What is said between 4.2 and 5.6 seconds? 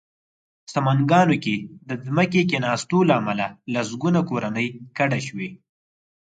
کورنۍ کډه شوې